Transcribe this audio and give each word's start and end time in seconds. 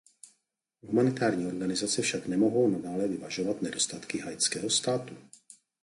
Humanitární 0.87 1.47
organizace 1.47 2.01
však 2.01 2.27
nemohou 2.27 2.69
nadále 2.69 3.07
vyvažovat 3.07 3.61
nedostatky 3.61 4.19
haitského 4.19 4.69
státu. 4.69 5.17